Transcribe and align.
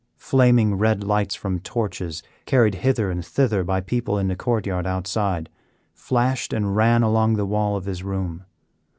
Flaming 0.17 0.79
red 0.79 1.03
lights 1.03 1.35
from 1.35 1.59
torches, 1.59 2.23
carried 2.47 2.73
hither 2.73 3.11
and 3.11 3.23
thither 3.23 3.63
by 3.63 3.81
people 3.81 4.17
in 4.17 4.29
the 4.29 4.35
court 4.35 4.65
yard 4.65 4.87
outside, 4.87 5.47
flashed 5.93 6.53
and 6.53 6.75
ran 6.75 7.03
along 7.03 7.35
the 7.35 7.45
wall 7.45 7.75
of 7.77 7.85
his 7.85 8.01
room. 8.01 8.45